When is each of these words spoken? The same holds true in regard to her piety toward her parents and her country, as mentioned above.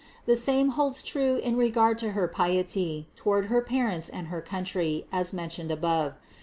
The 0.25 0.35
same 0.35 0.69
holds 0.69 1.03
true 1.03 1.35
in 1.37 1.57
regard 1.57 1.99
to 1.99 2.13
her 2.13 2.27
piety 2.27 3.05
toward 3.15 3.45
her 3.53 3.61
parents 3.61 4.09
and 4.09 4.29
her 4.29 4.41
country, 4.41 5.05
as 5.11 5.31
mentioned 5.31 5.69
above. 5.69 6.13